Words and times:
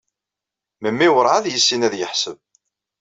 Memmi 0.81 1.07
werɛad 1.13 1.45
yessin 1.49 1.85
ad 1.87 1.93
yeḥseb. 1.97 2.37